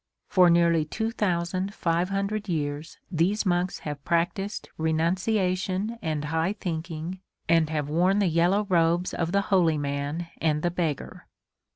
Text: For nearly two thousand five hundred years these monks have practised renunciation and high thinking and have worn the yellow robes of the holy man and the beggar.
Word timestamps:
For 0.29 0.49
nearly 0.49 0.83
two 0.83 1.11
thousand 1.11 1.75
five 1.75 2.09
hundred 2.09 2.49
years 2.49 2.97
these 3.11 3.45
monks 3.45 3.81
have 3.81 4.03
practised 4.03 4.67
renunciation 4.75 5.99
and 6.01 6.25
high 6.25 6.53
thinking 6.53 7.19
and 7.47 7.69
have 7.69 7.87
worn 7.87 8.17
the 8.17 8.25
yellow 8.25 8.65
robes 8.67 9.13
of 9.13 9.31
the 9.31 9.41
holy 9.53 9.77
man 9.77 10.25
and 10.39 10.63
the 10.63 10.71
beggar. 10.71 11.27